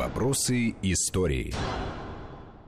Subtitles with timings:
[0.00, 1.52] Вопросы истории.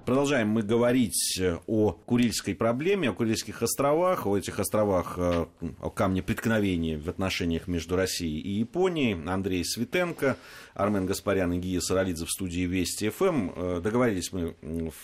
[0.05, 5.47] Продолжаем мы говорить э, о Курильской проблеме, о Курильских островах, о этих островах, э,
[5.81, 9.17] о камне преткновения в отношениях между Россией и Японией.
[9.29, 10.37] Андрей Светенко,
[10.75, 13.51] Армен Гаспарян и Гия Саралидзе в студии Вести ФМ.
[13.55, 14.57] Э, договорились мы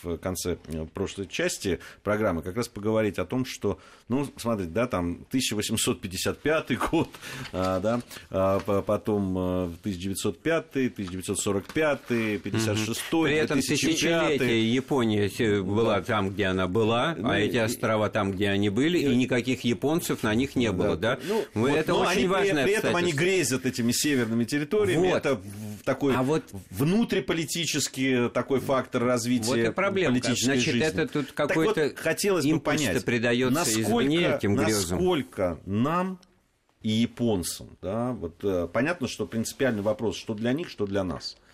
[0.02, 0.56] в конце
[0.94, 3.78] прошлой части программы как раз поговорить о том, что,
[4.08, 7.08] ну, смотрите, да, там 1855 год,
[7.52, 12.00] да, потом 1905, 1945,
[12.42, 18.32] 56, При этом тысячелетие Япония была там, где она была, ну, а эти острова там,
[18.32, 21.18] где они были, и, и никаких японцев на них не было, да?
[21.24, 22.62] Ну, вот, это очень они, важно.
[22.62, 25.08] При, при этом они грезят этими северными территориями.
[25.08, 25.16] Вот.
[25.16, 25.40] Это
[25.84, 26.44] такой а вот...
[26.70, 30.14] внутриполитический такой фактор развития вот и проблема.
[30.14, 30.86] политической Значит, жизни.
[30.86, 34.98] это тут какой-то вот, хотелось бы понять, придается насколько, этим грезам.
[34.98, 36.18] насколько нам
[36.82, 41.36] и японцам, да, вот э, понятно, что принципиальный вопрос, что для них, что для нас–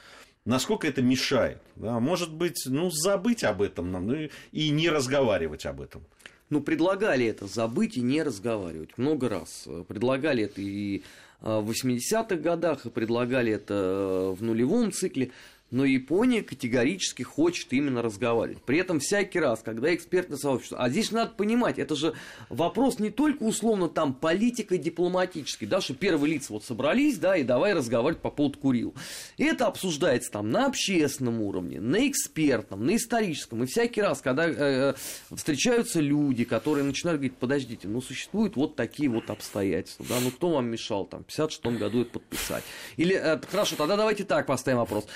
[0.44, 1.60] насколько это мешает.
[1.76, 2.00] Да?
[2.00, 6.04] Может быть, ну, забыть об этом нам ну, и не разговаривать об этом.
[6.50, 9.66] Ну, предлагали это забыть и не разговаривать много раз.
[9.88, 11.00] Предлагали это и э,
[11.40, 15.30] в 80-х годах, предлагали это э, в нулевом цикле
[15.74, 18.62] но Япония категорически хочет именно разговаривать.
[18.62, 20.78] При этом всякий раз, когда экспертное сообщество...
[20.78, 22.14] А здесь надо понимать, это же
[22.48, 27.74] вопрос не только условно там политико-дипломатический, да, что первые лица вот собрались, да, и давай
[27.74, 28.94] разговаривать по поводу Курил.
[29.36, 33.64] это обсуждается там на общественном уровне, на экспертном, на историческом.
[33.64, 34.94] И всякий раз, когда э, э,
[35.34, 40.50] встречаются люди, которые начинают говорить, подождите, ну существуют вот такие вот обстоятельства, да, ну кто
[40.50, 42.62] вам мешал там в 56 году это подписать?
[42.96, 45.08] Или, э, хорошо, тогда давайте так поставим вопрос.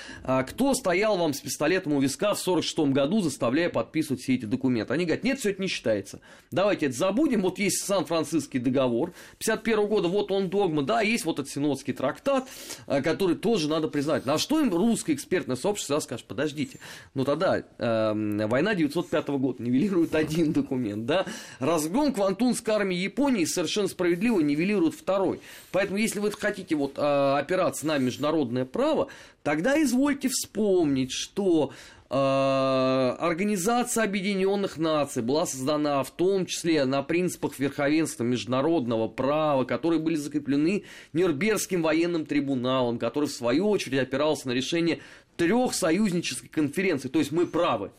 [0.49, 4.91] Кто стоял вам с пистолетом у виска в 46 году, заставляя подписывать все эти документы?
[4.95, 6.21] Они говорят, нет, все это не считается.
[6.49, 7.43] Давайте это забудем.
[7.43, 12.47] Вот есть Сан-Франциский договор 51 года, вот он догма, да, есть вот этот Синодский трактат,
[12.87, 14.25] э, который тоже надо признать.
[14.25, 16.79] На что им русское экспертное сообщество скажет, подождите,
[17.13, 21.27] ну тогда э, война 905 года нивелирует один документ, да,
[21.59, 25.41] разгром Квантунской армии Японии совершенно справедливо нивелирует второй.
[25.71, 29.09] Поэтому, если вы хотите вот э, опираться на международное право,
[29.49, 31.73] тогда извольте вспомнить, что
[32.07, 39.99] э, Организация Объединенных Наций была создана в том числе на принципах верховенства международного права, которые
[39.99, 40.83] были закреплены
[41.13, 44.99] Нюрнбергским военным трибуналом, который в свою очередь опирался на решение
[45.35, 47.09] трех союзнических конференций.
[47.09, 47.89] То есть мы правы.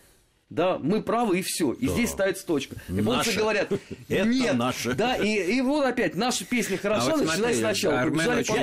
[0.50, 1.72] Да, мы правы и все.
[1.72, 1.92] И да.
[1.92, 2.74] здесь ставится точка.
[2.88, 3.70] Японцы говорят,
[4.08, 4.94] нет, наше.
[4.94, 8.10] да, и, и вот опять наша песня хорошо, а вот начинай сначала.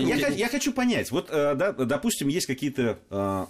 [0.02, 3.46] Я, я, я хочу понять, вот, э, да, допустим, есть какие-то э,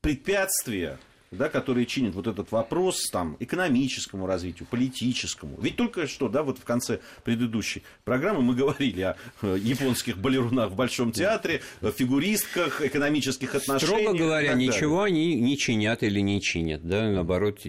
[0.00, 0.98] препятствия
[1.30, 5.58] да, которые чинят вот этот вопрос там, экономическому развитию, политическому.
[5.60, 10.70] Ведь только что, да, вот в конце предыдущей программы мы говорили о э, японских балерунах
[10.70, 11.60] в Большом театре,
[11.96, 14.00] фигуристках, экономических отношениях.
[14.00, 17.60] Строго говоря, ничего они не чинят или не чинят, да, наоборот,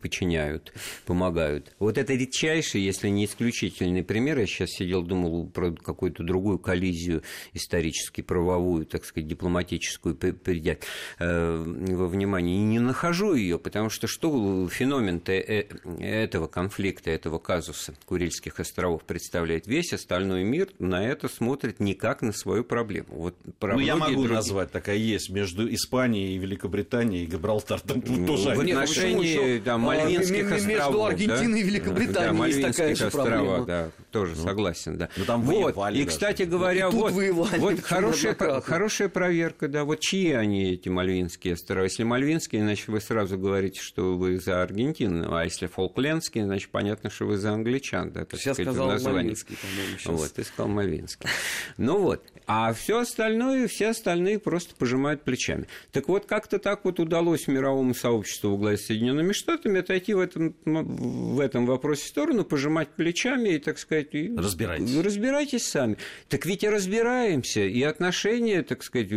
[0.00, 0.72] подчиняют,
[1.04, 1.74] помогают.
[1.78, 4.38] Вот это редчайший, если не исключительный пример.
[4.38, 10.76] Я сейчас сидел, думал про какую-то другую коллизию исторически правовую, так сказать, дипломатическую, придя
[11.18, 12.56] э, во внимание.
[12.56, 15.64] И не нахожу ее, потому что что феномен э,
[16.00, 22.22] этого конфликта, этого казуса Курильских островов представляет весь остальной мир, на это смотрит не как
[22.22, 23.08] на свою проблему.
[23.10, 24.34] Вот ну, я могу другие...
[24.34, 28.02] назвать, такая есть между Испанией и Великобританией и Гибралтаром.
[28.06, 30.66] Ну, тоже в отношении да, Мальвинских а, островов.
[30.66, 31.58] Между Аргентиной да?
[31.58, 33.66] и Великобританией да, есть такая же проблема.
[33.66, 35.08] Да, тоже ну, согласен, да.
[35.16, 35.76] Но там вот.
[35.92, 41.84] И, кстати говоря, вот, вот хорошая, хорошая проверка, да, вот чьи они, эти Мальвинские острова.
[41.84, 46.70] Если Мальвинские, значит, значит, вы сразу говорите, что вы за Аргентину, а если Фолклендский, значит,
[46.70, 48.10] понятно, что вы за англичан.
[48.12, 49.98] Да, так сейчас сказать, сказал Мальвинский, по-моему.
[49.98, 50.20] Сейчас.
[50.20, 51.28] Вот, ты сказал Мальвинский.
[51.76, 55.66] Ну вот, а все остальное, все остальные просто пожимают плечами.
[55.92, 60.20] Так вот, как-то так вот удалось мировому сообществу во главе с Соединенными Штатами отойти в
[60.20, 64.96] этом, в этом вопросе в сторону, пожимать плечами и, так сказать, и разбирайтесь.
[64.96, 65.96] разбирайтесь сами.
[66.28, 69.08] Так ведь и разбираемся, и отношения, так сказать,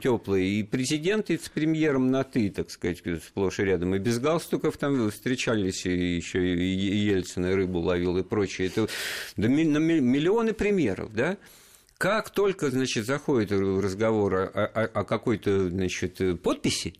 [0.00, 4.18] теплые, и президент и с премьером на ты, так сказать, сплошь и рядом, и без
[4.18, 8.68] галстуков там встречались, и еще и Ельцин и рыбу ловил и прочее.
[8.68, 8.88] Это
[9.36, 11.36] да, миллионы примеров, да?
[11.98, 16.94] Как только, значит, заходит разговор о, о, о какой-то, значит, подписи,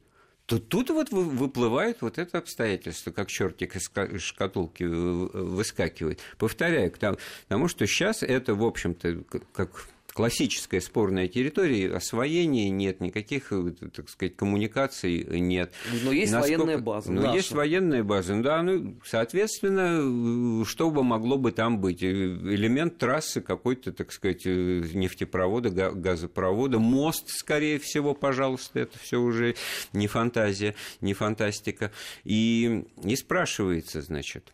[0.51, 3.89] то тут вот выплывает вот это обстоятельство, как чертик из
[4.21, 6.19] шкатулки выскакивает.
[6.39, 6.99] Повторяю, к
[7.47, 9.23] тому, что сейчас это, в общем-то,
[9.53, 15.73] как классическая спорная территория, освоения нет, никаких, э, так сказать, коммуникаций нет.
[16.05, 16.59] Но есть Насколько...
[16.59, 17.12] военная база.
[17.12, 22.03] Ну, есть военная база, да, ну, соответственно, что бы могло бы там быть?
[22.03, 29.19] Э, элемент трассы какой-то, так сказать, э, нефтепровода, газопровода, мост, скорее всего, пожалуйста, это все
[29.19, 29.55] уже
[29.93, 31.93] не фантазия, не фантастика.
[32.25, 34.53] И, и спрашивается, значит,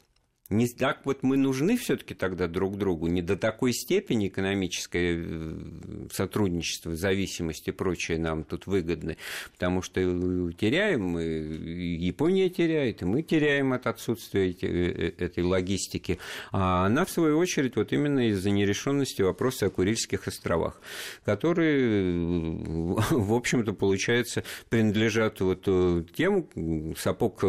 [0.51, 6.09] не так вот мы нужны все-таки тогда друг другу, не до такой степени экономическое э,
[6.13, 9.17] сотрудничество, зависимость и прочее нам тут выгодны,
[9.53, 10.01] потому что
[10.53, 16.19] теряем мы, Япония теряет, и мы теряем от отсутствия э, этой логистики.
[16.53, 20.81] А она, в свою очередь, вот именно из-за нерешенности вопроса о Курильских островах,
[21.25, 22.13] которые,
[23.11, 26.47] в общем-то, получается, принадлежат вот э, тем,
[26.97, 27.41] сапог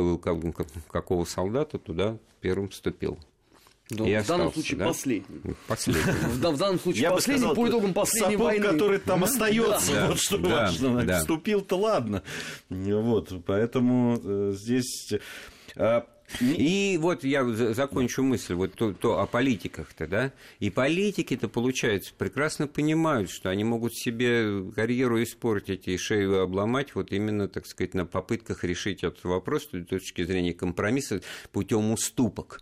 [0.89, 3.19] какого солдата туда первым вступил.
[3.89, 4.85] Да, и в остался, данном случае да?
[4.85, 5.55] последний.
[5.67, 6.11] Последний.
[6.11, 8.67] В, в данном случае Я последний сказал, по итогам последней сапог, войны.
[8.67, 10.07] который там остается, да.
[10.07, 11.03] вот что да, важно.
[11.03, 11.19] Да.
[11.19, 12.23] Вступил-то ладно.
[12.69, 15.13] Вот, поэтому э, здесь...
[15.75, 16.01] Э,
[16.41, 22.67] и вот я закончу мысль, вот то, то о политиках-то, да, и политики-то, получается, прекрасно
[22.67, 28.05] понимают, что они могут себе карьеру испортить и шею обломать вот именно, так сказать, на
[28.05, 31.21] попытках решить этот вопрос с точки зрения компромисса
[31.51, 32.61] путем уступок.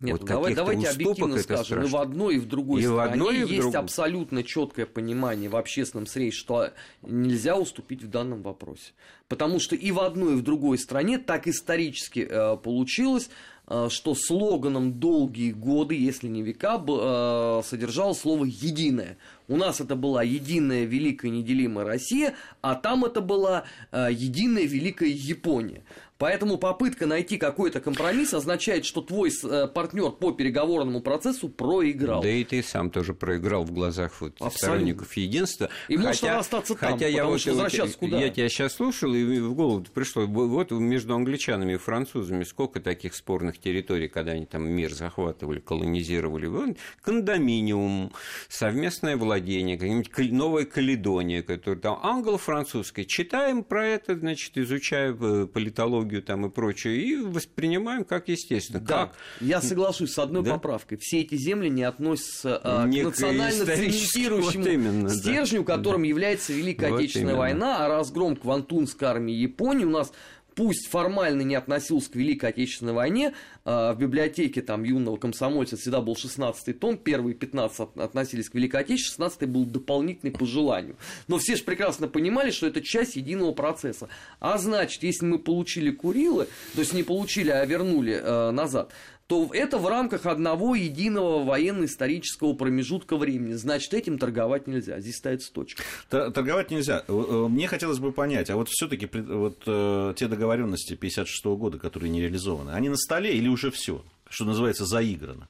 [0.00, 2.96] Нет, вот ну, давай, давайте объективно скажем, и в одной, и в другой и стране
[2.96, 3.74] в одной, и в есть друг...
[3.74, 6.70] абсолютно четкое понимание в общественном среде, что
[7.02, 8.92] нельзя уступить в данном вопросе.
[9.26, 13.28] Потому что и в одной, и в другой стране так исторически э, получилось,
[13.66, 19.18] э, что слоганом долгие годы, если не века, э, содержало слово «единое».
[19.48, 25.10] У нас это была единая великая неделимая Россия, а там это была э, единая великая
[25.10, 25.82] Япония.
[26.18, 32.22] Поэтому попытка найти какой-то компромисс означает, что твой э, партнер по переговорному процессу проиграл.
[32.22, 35.70] Да и ты сам тоже проиграл в глазах вот сторонников единства.
[35.86, 38.18] И хотя, может остаться там, хотя я вот, возвращаться вот, куда?
[38.20, 43.14] Я тебя сейчас слушал, и в голову пришло, вот между англичанами и французами сколько таких
[43.14, 46.46] спорных территорий, когда они там мир захватывали, колонизировали.
[46.46, 48.12] Вот, кондоминиум,
[48.48, 53.04] совместное владение, какая-нибудь Новая Каледония, которая там англо-французская.
[53.04, 58.80] Читаем про это, значит, изучая э, политологию идеологию там и прочее, и воспринимаем как естественно.
[58.80, 59.14] Да, как?
[59.40, 60.54] я соглашусь с одной да?
[60.54, 60.98] поправкой.
[60.98, 65.76] Все эти земли не относятся а, к национально цементирующему вот именно, стержню, да.
[65.76, 66.08] которым да.
[66.08, 67.38] является Великая вот Отечественная именно.
[67.38, 70.12] война, а разгром Квантунской армии Японии у нас
[70.54, 73.32] пусть формально не относился к Великой Отечественной войне,
[73.68, 79.28] в библиотеке там юного комсомольца всегда был 16-й том, первые 15 относились к Великой Отечественной,
[79.28, 80.96] 16-й был дополнительный по желанию.
[81.26, 84.08] Но все же прекрасно понимали, что это часть единого процесса.
[84.40, 88.92] А значит, если мы получили Курилы, то есть не получили, а вернули э, назад,
[89.28, 93.52] то это в рамках одного единого военно-исторического промежутка времени.
[93.52, 95.00] Значит, этим торговать нельзя.
[95.00, 95.82] Здесь ставится точка.
[96.08, 97.04] Торговать нельзя.
[97.06, 101.78] Э, э, мне хотелось бы понять, а вот все-таки вот, э, те договоренности 56 года,
[101.78, 105.48] которые не реализованы, они на столе или уже все, что называется, заиграно?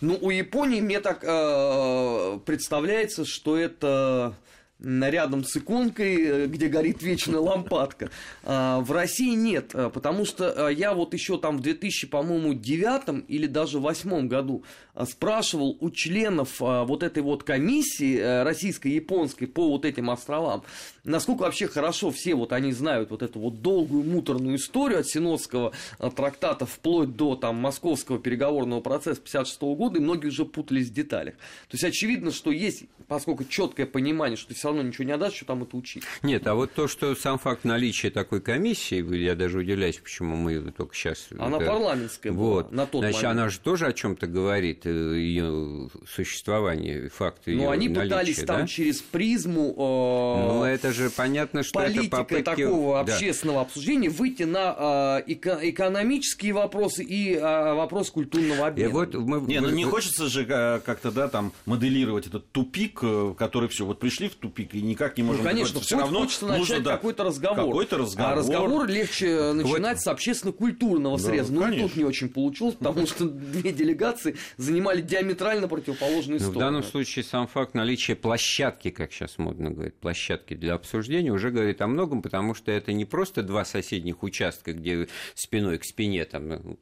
[0.00, 4.34] Ну, у Японии мне так э, представляется, что это
[4.82, 8.10] рядом с иконкой, э, где горит вечная лампадка.
[8.44, 12.52] А, в России нет, а, потому что а, я вот еще там в 2000, по-моему,
[12.52, 14.64] девятом или даже восьмом году
[15.08, 20.62] спрашивал у членов вот этой вот комиссии э, российско-японской по вот этим островам,
[21.04, 25.72] насколько вообще хорошо все вот они знают вот эту вот долгую муторную историю от Синодского
[26.16, 31.34] трактата вплоть до там московского переговорного процесса 56 года, и многие уже путались в деталях.
[31.68, 35.46] То есть очевидно, что есть, поскольку четкое понимание, что все равно ничего не отдаст, что
[35.46, 36.02] там это учить.
[36.22, 40.72] Нет, а вот то, что сам факт наличия такой комиссии, я даже удивляюсь, почему мы
[40.72, 41.28] только сейчас...
[41.38, 41.66] Она это...
[41.66, 42.66] парламентская вот.
[42.70, 43.38] была на тот Значит, момент.
[43.40, 48.14] она же тоже о чем то говорит, э, ее существование, факт ее Но они наличия,
[48.14, 48.46] пытались да?
[48.58, 49.70] там через призму...
[49.70, 52.42] Э, ну, это же понятно, что политика это попытки...
[52.42, 53.14] такого да.
[53.14, 58.88] общественного обсуждения выйти на э, эко- экономические вопросы и э, вопрос культурного обмена.
[58.88, 59.40] И вот мы...
[59.40, 63.84] Не, ну не хочется же э, как-то, да, там моделировать этот тупик, э, который все,
[63.84, 65.42] вот пришли в тупик, тупик и никак не можем...
[65.42, 67.66] Ну, конечно, все равно хочется начать да, какой-то разговор.
[67.66, 68.32] Какой-то разговор.
[68.32, 71.52] А разговор легче начинать с общественно-культурного среза.
[71.52, 76.56] Да, ну, и тут не очень получилось, потому что две делегации занимали диаметрально противоположные стороны.
[76.56, 81.50] В данном случае сам факт наличия площадки, как сейчас модно говорить, площадки для обсуждения уже
[81.50, 86.24] говорит о многом, потому что это не просто два соседних участка, где спиной к спине
[86.24, 86.78] там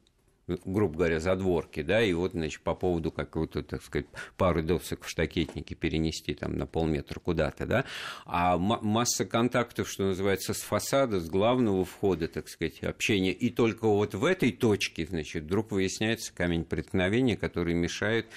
[0.47, 5.09] грубо говоря, задворки, да, и вот, значит, по поводу какой-то, так сказать, пары досок в
[5.09, 7.85] штакетнике перенести там на полметра куда-то, да,
[8.25, 13.87] а масса контактов, что называется, с фасада, с главного входа, так сказать, общения, и только
[13.87, 18.27] вот в этой точке, значит, вдруг выясняется камень преткновения, который мешает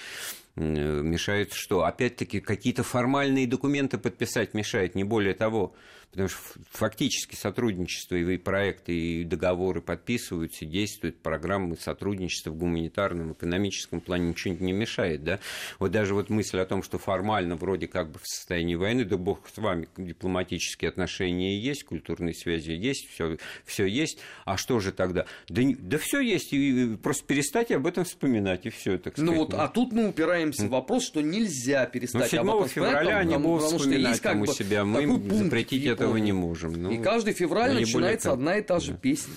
[0.55, 1.85] Мешает что?
[1.85, 5.73] Опять-таки, какие-то формальные документы подписать мешает, не более того.
[6.11, 6.39] Потому что
[6.71, 14.55] фактически сотрудничество и проекты, и договоры подписываются, действуют, программы сотрудничества в гуманитарном, экономическом плане ничего
[14.59, 15.23] не мешает.
[15.23, 15.39] Да?
[15.77, 19.17] Вот даже вот мысль о том, что формально вроде как бы в состоянии войны, да
[19.17, 24.17] бог с вами, дипломатические отношения есть, культурные связи есть, все, все есть.
[24.45, 25.25] А что же тогда?
[25.47, 29.29] Да, да все есть, и просто перестать об этом вспоминать, и все, так сказать.
[29.31, 32.69] Ну вот, а тут мы упираемся в вопрос, что нельзя перестать ну, 7 об этом
[32.69, 36.73] февраля они будут вспоминать там у себя, мы запретить это этого не можем.
[36.73, 39.33] Ну, и каждый февраль начинается одна и та же песня.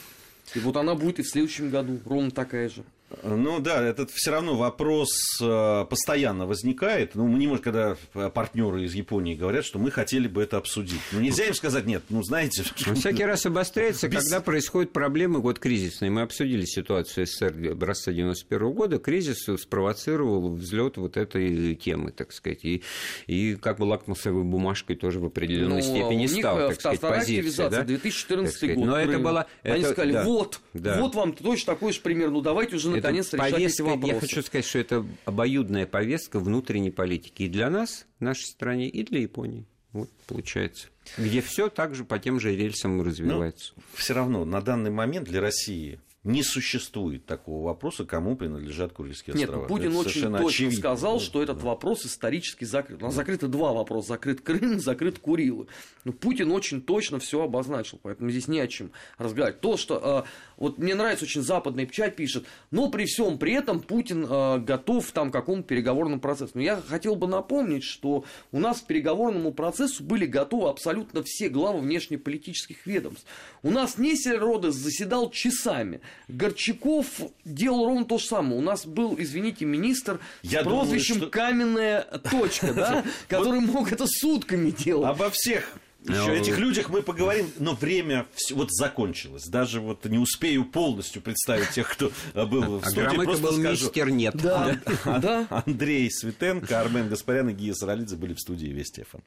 [0.54, 2.84] И вот она будет и в следующем году ровно такая же.
[3.22, 7.14] Ну да, этот все равно вопрос э, постоянно возникает.
[7.14, 7.96] Ну, мы не можем, когда
[8.30, 11.00] партнеры из Японии говорят, что мы хотели бы это обсудить.
[11.12, 12.64] Ну, нельзя им сказать нет, ну, знаете.
[12.86, 14.22] Он всякий раз обостряется, Без...
[14.22, 16.10] когда происходят проблемы вот кризисные.
[16.10, 18.98] Мы обсудили ситуацию СССР образца 91 года.
[18.98, 22.64] Кризис спровоцировал взлет вот этой темы, так сказать.
[22.64, 22.82] И,
[23.26, 27.68] и как бы лакмусовой бумажкой тоже в определенной ну, степени стал, так сказать, позиция.
[27.68, 27.82] Да?
[27.82, 28.86] 2014 год.
[28.86, 29.46] Но это было...
[29.62, 30.98] Они это, сказали, да, вот, да.
[31.00, 34.14] вот вам точно такой же пример, ну давайте уже наконец решать эти вопросы.
[34.14, 38.88] Я хочу сказать, что это обоюдная повестка внутренней политики и для нас, в нашей стране,
[38.88, 39.66] и для Японии.
[39.92, 40.88] Вот получается.
[41.18, 43.74] Где все также по тем же рельсам развивается.
[43.76, 49.34] Но все равно на данный момент для России не существует такого вопроса, кому принадлежат Курильские
[49.34, 49.62] Нет, острова.
[49.62, 50.78] Нет, Путин Это очень точно очевидно.
[50.78, 53.02] сказал, что этот вопрос исторически закрыт.
[53.02, 54.08] У нас закрыты два вопроса.
[54.08, 55.66] Закрыт Крым, закрыт Курилы.
[56.04, 59.60] Но Путин очень точно все обозначил, поэтому здесь не о чем разговаривать.
[59.60, 60.24] То, что...
[60.24, 64.58] Э, вот мне нравится очень западная печать пишет, но при всем при этом Путин э,
[64.60, 66.52] готов там к какому-то переговорному процессу.
[66.54, 71.48] Но я хотел бы напомнить, что у нас к переговорному процессу были готовы абсолютно все
[71.48, 73.26] главы внешнеполитических ведомств.
[73.64, 76.00] У нас Несер Родес заседал часами.
[76.28, 77.06] Горчаков
[77.44, 78.56] делал ровно то же самое.
[78.56, 81.38] У нас был, извините, министр Я с прозвищем думаю, что...
[81.38, 85.08] «Каменная точка», да, который мог это сутками делать.
[85.08, 89.46] Обо всех еще этих людях мы поговорим, но время вот закончилось.
[89.46, 93.20] Даже вот не успею полностью представить тех, кто был в а студии.
[93.20, 93.84] А просто был скажу.
[93.84, 94.34] мистер нет.
[94.36, 94.78] Да.
[95.04, 95.46] да.
[95.50, 99.18] Андрей Светенко, Армен Гаспарян и Гия Саралидзе были в студии Вести ФМ.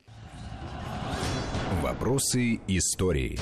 [1.81, 3.39] Вопросы истории.